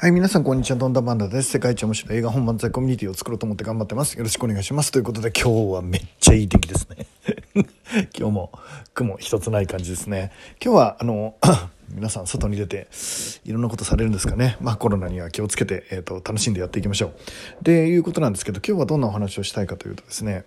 [0.00, 0.76] はい、皆さん、こんにちは。
[0.76, 1.50] ドンダバンダです。
[1.50, 4.16] 世界一面白い映画本番在コミュニティを作ろうと思って頑張ってます。
[4.16, 4.92] よろしくお願いします。
[4.92, 7.08] ということで、今日はめっちゃいい天気ですね。
[8.16, 8.52] 今日も
[8.94, 10.30] 雲一つない感じですね。
[10.64, 11.34] 今日は、あの、
[11.92, 12.86] 皆さん外に出て
[13.44, 14.56] いろんなことされるんですかね。
[14.60, 17.06] まあコロナには気をつけて、えっ、ー、と、楽しんでやっていきましょ
[17.60, 17.64] う。
[17.64, 20.44] で、いうことなんですけど、今日はどんなお話をしたいかというとですね、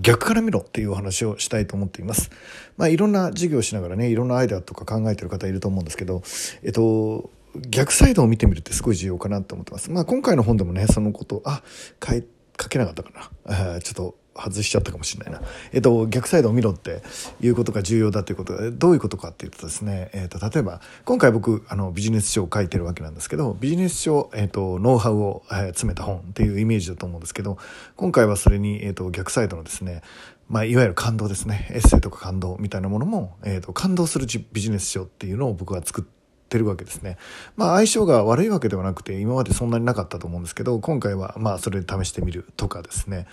[0.00, 2.30] 逆から見ろっていうお話をしたいと思っています。
[2.76, 6.24] まあ、いろんな授業をしながらね、いろんなアイデアとか考えてる方いると思うんですけど、
[6.64, 7.30] えっと、
[7.68, 9.90] 逆サイドを見てみるってすごい重要かなと思ってます。
[9.90, 11.62] まあ今回の本でもね、そのこと、あ、
[12.04, 12.14] 書
[12.60, 13.80] 書けなかったかな。
[13.80, 15.42] ちょっと外しちゃったかもしれないな。
[15.72, 17.02] えっと、逆サイドを見ろって
[17.40, 27.58] いうことが重要だということが、どういうことかっていうとですね、えっと、例えば、今回僕、あの、ビジネス書を書いてるわけなんですけど、ビジネス書、えっと、ノウハウを、え、詰めた本っていうイメージだと思うんですけど、
[27.96, 30.02] 今回はそれに、えっと、逆サイドのですね、
[30.48, 31.68] まあ、いわゆる感動ですね。
[31.72, 36.04] エッセイとか感動みたいなものも、えっと、感動するビジネス書っていうのを僕は作っ
[36.48, 37.18] て、るわけですね。
[37.56, 43.26] まあ相性が悪いわけではなくて今までそんなになかったと思うんですけど今回はまあそれで試してみるとかですね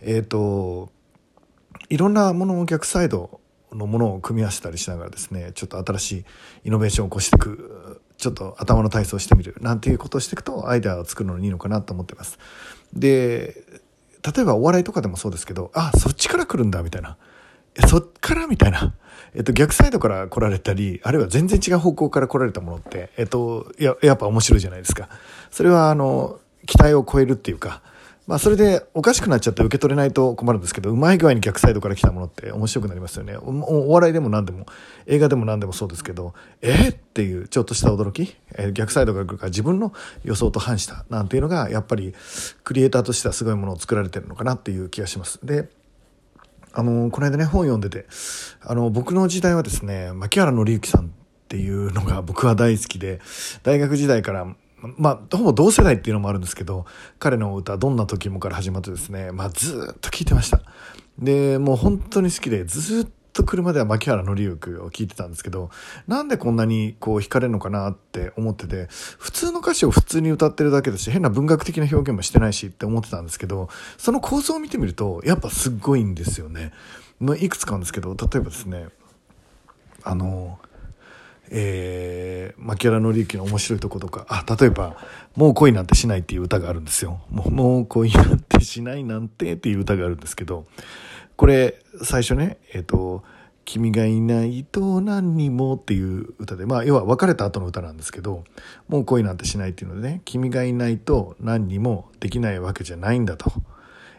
[0.00, 0.90] えっ、ー、と
[1.88, 3.40] いろんなものを逆サイド
[3.72, 6.24] のものを組み合わせたりしながらですねちょっと新しい
[6.64, 12.38] イノベーションを起こしていくちょっと頭の体操をしてみるなんていうことをしていくとアイデアを作るのにいいのかなと思ってます。
[12.92, 13.64] で
[14.22, 17.16] 例えばお笑いとかでもそうですけどあそっちから来るんだみたいな
[17.86, 18.94] そっからみたいな
[19.32, 25.08] えっと、逆サイドから来られたり、あるいは全然違う方向から来られたものって、えっと、や、やっぱ面白いじゃないですか。
[25.52, 27.80] それは、あの、期待を超えるっていうか、
[28.26, 33.36] まあ、それでおかしくなっちゃって受け取れないと困るんですけど、うまい具合に逆サイドから来たものって面白くなりますよね。
[33.36, 34.66] お笑いでも何でも、
[35.06, 36.72] 映画でも何でもそうですけど、え？
[36.72, 38.66] ー、っていうちょっとした驚き、え？
[38.66, 42.14] ー、逆サイドが来るから自分の予想と反したなんていうのが、やっぱり
[42.62, 45.44] クリエイターとしてはすごいものを作られてるのかなっていう気がします。
[45.44, 45.68] で、
[46.72, 48.06] あのこの間ね本読んでて
[48.60, 51.08] あの僕の時代はですね牧原紀之さんっ
[51.48, 53.20] ていうのが 僕は大好きで
[53.62, 54.46] 大学時代から
[54.96, 56.86] まあ、ほぼ同世代っていうのもあるんですけど、
[57.18, 60.62] 彼の歌、どんな時もから始まってですね、まあ、ずっと聴いてました。
[61.18, 65.70] で、もう本当に好きで、ずっと車では牧原紀之を聞いてたんですけど
[66.06, 73.68] なんでこんなにこう惹かれるのかなって思ってて普通の歌詞を普通に歌ってるだけだし変な文学的な表現もしてないしって思ってたんですけど
[73.98, 76.72] その構造を見てみるとやっぱすっごいんですよね。
[77.20, 78.88] のいくつかあるんですけど例えばですね
[80.02, 80.58] あの
[81.52, 84.96] えー、牧原紀之の面白いとことかあ例えば
[85.34, 87.20] 「もう恋なんてしない」っていう歌があるんですよ。
[87.28, 90.66] もうもう恋なんてしないなんてっていう歌があるんですけど
[91.40, 93.24] これ最初ねえっ、ー、と
[93.64, 98.44] 「君がいないと何にも」っていう歌でまあ要は別れた後の歌なんですけど
[98.88, 103.50] 「もう恋なんてしない」っていうのでね「君がいないと何にもできないわけじゃないんだ」と。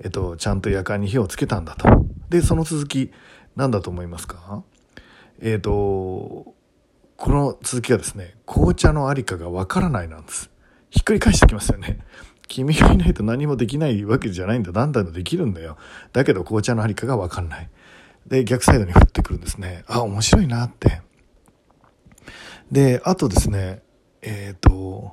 [0.00, 1.88] えっと、ちゃんと夜間に火をつけたんだと。
[2.28, 3.12] で、その続き、
[3.54, 4.62] 何だと思いますか？
[5.40, 6.54] えっ、と、こ
[7.30, 10.50] の続きがですね、紅茶のありかがわからないなんです。
[10.90, 12.00] ひっくり返してきますよね。
[12.48, 14.72] 君がいないと何もできないわけじゃないんだ。
[14.72, 15.76] 何だとできるんだよ。
[16.12, 17.70] だけど紅茶のありかがわかんない。
[18.26, 19.84] で、逆サイドに降ってくるんですね。
[19.86, 21.02] あ、面白いなって。
[22.70, 23.82] で、あとですね、
[24.22, 25.12] えっ、ー、と、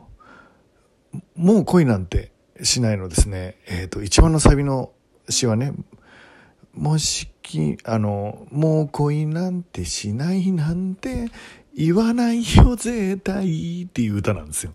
[1.36, 3.58] もう恋なんてしないのですね。
[3.68, 4.92] えっ、ー、と、一番のサビの
[5.30, 5.74] 詩はね、
[6.74, 11.30] もしき、あの、もう恋なんてしないなんて
[11.76, 14.74] 言わないよ絶対っていう歌なんですよ。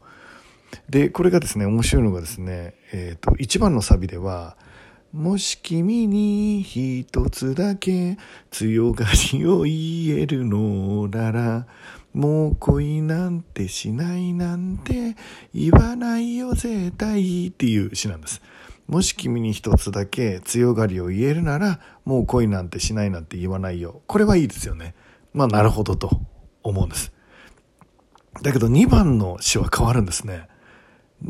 [0.89, 4.57] で、これがですね、面白いのがですね、えっ、ー、と、一番のサビでは、
[5.13, 8.19] もし君に一つだけ
[8.51, 11.67] 強がりを言えるのなら、
[12.13, 15.17] もう恋なんてしないなんて
[15.55, 18.43] 言わないよ絶対っていう詩なんです。
[18.87, 24.03] もし君に一つだけ強がりを言えるなら、もう恋なんてしないなんて言わないよ。
[24.07, 24.95] これはいいですよね。
[25.33, 26.21] まあなるほどと
[26.63, 27.13] 思うんです。
[28.43, 30.49] だけど2番の詩は変わるんですね。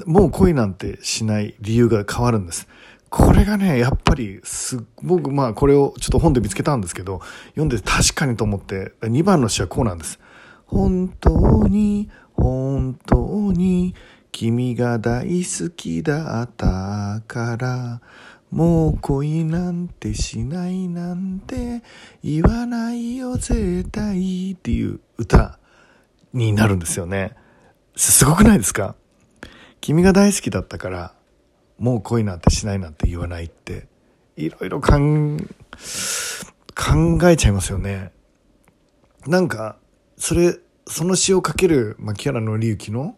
[0.07, 2.69] もう恋なんてしない理由が変わるんです。
[3.11, 10.19] これがね、やっぱりす、僕、まあこれをちょっと本で見つけたんですけど、読んで確かにと思って、2番の詩はこうなんです。
[10.67, 13.95] 本当に、本当に、
[14.31, 18.01] 君が大好きだったから、
[18.51, 21.83] もう恋なんてしないなんて
[22.23, 25.59] 言わないよ絶対っていう歌
[26.33, 27.35] になるんですよね。
[27.97, 28.95] すごくないですか？
[29.89, 31.15] 君が大好きだったから、
[31.79, 33.87] もう恋なんてしないなんて言わないって、
[34.37, 34.99] いろいろ考
[37.31, 38.13] えちゃいますよね。
[39.27, 39.79] なんか、
[40.19, 43.17] それ、その詩を書ける牧原紀之の、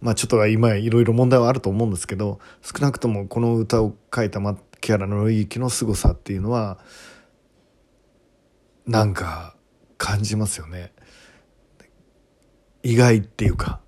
[0.00, 6.78] まあちょっと今いろいろ問題はあると思うんですけど、少なくともこの歌を書いた牧原紀之の凄さっていうのは、
[8.86, 9.56] なんか
[9.98, 10.92] 感じますよね。
[12.84, 13.80] 意外っていうか、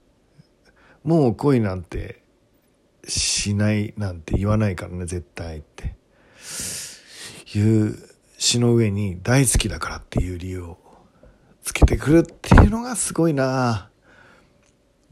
[1.06, 2.20] もう恋なんて
[3.08, 5.96] しないなんて言わないからね絶対って。
[7.54, 7.96] いう
[8.38, 10.78] 詩の上に大好きだからっていう理由を
[11.62, 13.88] つけてくるっていうのがすごいな。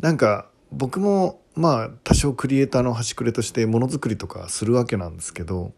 [0.01, 5.73] なんか僕もまあ多少クリエイターの端くれとしてものづくりとかするわけなんですけど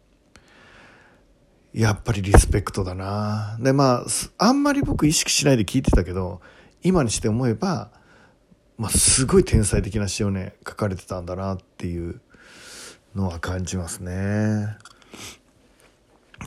[1.74, 3.58] やっぱりリスペクトだな。
[3.60, 4.06] でまあ
[4.38, 6.40] あんまり僕意識しないで聞いてたけど
[6.82, 7.90] 今にして思えば、
[8.78, 12.20] まあ、すごい天才的な詩をね書かれてたんだなっていう
[13.14, 14.76] のは感じますね。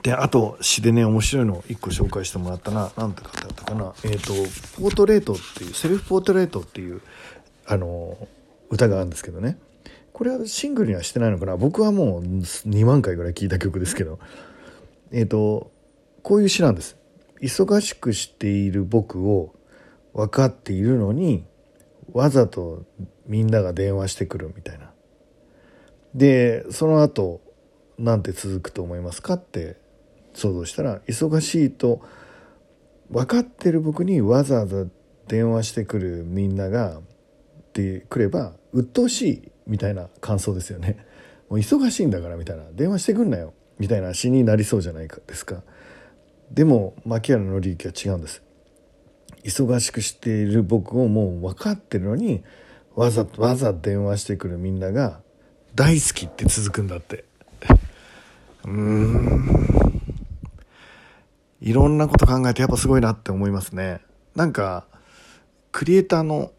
[0.03, 2.91] であと詩でね面白いのを1個紹介してもらったな。
[2.95, 3.93] 何て書いてあったかな。
[4.03, 4.33] えっ、ー、と
[4.79, 7.01] ポートレートっていうセルフポートレートっていう
[7.65, 8.27] あの
[8.69, 9.57] 歌があるんですけどね。
[10.13, 11.57] これはシングルにはしてないのかな。
[11.57, 14.19] 僕はもう2万回ぐらい聴いた曲ですけど。
[15.11, 15.71] えっ、ー、と
[16.21, 16.95] こういう詩なんです。
[17.41, 19.55] 忙しくしている僕を
[20.13, 21.45] 分かっているのに
[22.13, 22.83] わざと
[23.25, 24.91] みんなが電話してくるみたいな。
[26.15, 27.41] でその後
[27.97, 29.77] なんて続くと思いますかって
[30.33, 32.01] 想像したら忙しいと
[33.11, 34.85] 分かってる僕にわざわざ
[35.27, 37.01] 電話してくるみんながっ
[37.73, 41.05] てくれば鬱陶しいみたいな感想ですよね。
[41.50, 42.63] もう忙しいんだからみたいな。
[42.73, 45.63] 電話してくんなよみたいな詩になりそうじゃないですか。
[46.51, 48.41] でも牧原紀之は違うんです。
[49.50, 52.44] 忙しくしている僕をもう分かってるのに
[52.96, 55.22] わざわざ電話してくるみんなが
[55.75, 57.25] 大好きって続くんだって。
[58.66, 60.01] うーん。
[61.62, 64.00] いろんなこと考えてやっぱすごいなって思いますね。
[64.36, 64.88] なんか
[65.72, 66.51] クリエイターの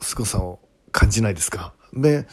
[0.00, 0.60] 凄さを
[0.92, 1.74] 感じないですか？
[1.92, 2.26] で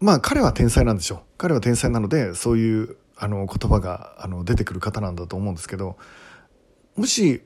[0.00, 1.20] まあ彼は天才なんでしょう。
[1.38, 5.96] 彼は天才なのでそういうあの言葉があの出てくる方なんだと思うんですけど
[6.96, 7.42] もし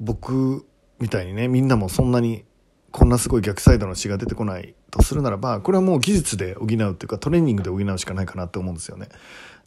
[0.00, 0.66] 僕
[0.98, 2.44] みたいにねみんなもそんなに
[2.90, 9.08] こんなすごい逆サイドの詩が出てこないとするならばこれはもう技術で補うっていうかトレーニングで補うしかないかなって思うんですよね。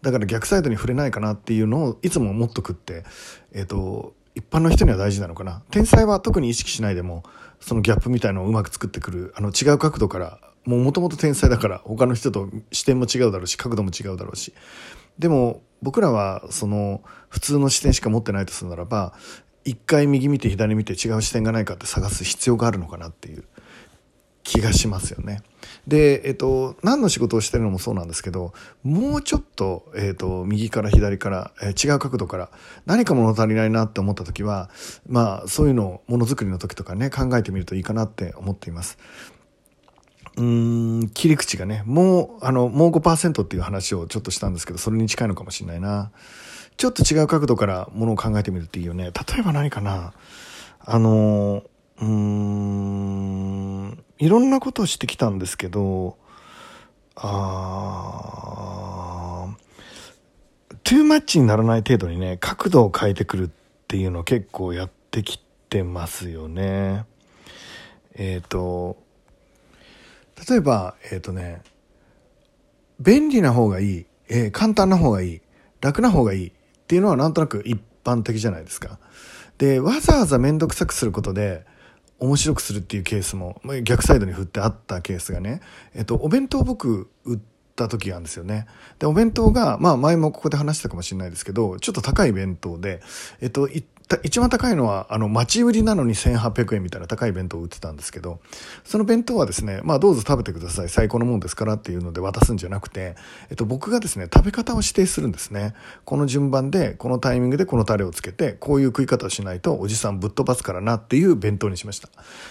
[0.01, 3.03] だから逆サイドに触れないかなっていうのをいつも思っとくって
[3.53, 5.61] えっ、ー、と一般の人には大事なのかな。
[5.69, 7.23] 天才は特に意識しないでも
[7.59, 14.53] そのギャップみたいのをうまく作ってくるあの違う角度からもうもともと天才だから他の人と視点も違うだろうし角度も違うだろうし。
[15.19, 19.13] でも僕らはその普通の視点しか持ってないとするならば
[19.63, 23.43] 一回右見て左見て違う視点がないかって探す必要があるのかなっていう
[24.43, 25.41] 気がしますよね。
[25.87, 28.53] で、えっと、何の仕事をしてるのもそうなんですけど、
[28.83, 32.49] もうちょっと、えっと、右から左から、えー、違う角度から
[32.85, 34.69] 何か物足りないなって思った時は、
[35.07, 38.97] まあ、そういうのをものづくりの時とかね、考えてみるといいかなって思っています。
[40.37, 46.11] うーん、切り口がね、もう、あの、もう5%っていう話をちょっとしたんですけど、それに近いのかもしれないな。
[46.77, 49.05] ちょっと違う角度からものを考えてみるっていいよね。
[49.05, 50.13] 例えば何かな
[50.79, 51.63] あの、
[51.99, 56.17] うーん、いろんなことをしてきたんですけど、
[57.15, 58.51] あー
[60.91, 63.49] トゥーマッチにならない程度にね、角度を変えてくるっ
[63.87, 65.39] ていうのを結構やってき
[65.69, 67.05] てますよね。
[68.15, 68.97] えっ、ー、と、
[70.49, 71.61] 例えば、えっ、ー、とね、
[72.99, 75.41] 便利な方がいい、えー、簡単な方がいい、
[75.81, 76.51] 楽な方がいいっ
[76.87, 78.99] ていうのはなんとなく一般的じゃないですか。
[79.57, 81.65] で、わざわざ面倒くさくすることで、
[82.19, 85.61] 面白くするっていうケースも、逆サイドに振ってあったケースがね、
[85.95, 87.39] えっと、お弁当僕売っ
[87.75, 88.67] た時があるんですよね。
[88.99, 93.01] で、お弁当が、まあ前もここで話したかもしれないですけど、ちょっと高い弁当で、
[93.41, 93.67] えっと、
[94.23, 98.39] 一番高いのは、あの、町売りなのに1800円みたいな高い弁当を売ってたんですけど、
[98.83, 103.15] その弁当はですね、まあどうぞ食べてください、最高のもんですからっていうので渡すんじゃなくて、
[103.49, 105.73] えっと、僕がですね、食べ方を指定するんですね。
[106.05, 112.09] この順番で、このタイミングでこのタレをつけて、こういう食い方をしないとおじさんぶっ飛ばすからなっていう弁当にしました。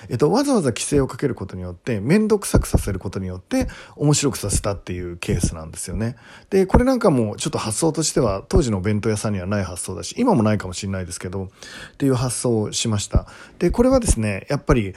[0.09, 6.17] えっと、わざわざ規制をかけることによって、面倒くさくさせることによって、面白くさせたっていうケースなんですよね。
[6.51, 11.50] で、これなんかもちょっと発想としては、当時の弁当屋さんにはない発想だし、今もないかもしれないですけど、
[11.93, 13.27] っていう発想をしました。
[13.59, 14.95] で、これはですね、やっぱり、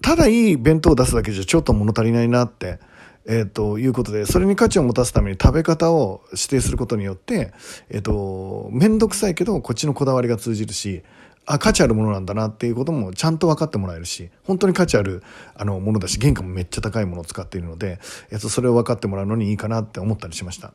[0.00, 2.78] ただいい弁当を出すだけじゃちょっと物足りないなって、
[3.26, 7.52] えっ、ー、と、いうことで、それに価値を持たすために食べ方を指定することによって、
[7.90, 11.02] えっ、ー、と、めんどくさいけど、こっちのこだわりが通じるし、
[11.50, 15.22] あ価値あるものなんだなっていうこともちゃんと分かってもらえるし本当に価値ある
[15.54, 17.98] あのものだし原価もめっちゃ高いものを使っているので、
[18.30, 20.72] えっと、それを分かってもらうのにいいかなって思ったりしました。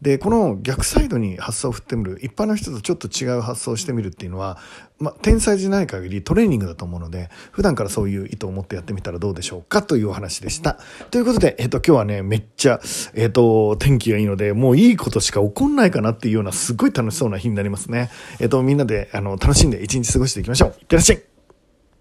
[0.00, 4.58] でこの逆サイドに発想を振ってみる一般の人とちょっと違う発想をしてみるっていうのは、
[4.98, 10.78] ま、天才じゃない限りトレーニングだと思うので普段からそういう意図を持ってやってみたらどうでしょうかというお話でした。
[11.10, 12.80] ということで、えっと、今日はねめっちゃ、
[13.14, 18.10] えっと、天気がいいのでもういいことしか起こんないかなっていうようなすごい楽しそうな日になりますね。
[18.40, 20.74] えっとみんなであの楽しんで一日過ごしていきましょう。
[20.80, 21.31] いってらっしゃい。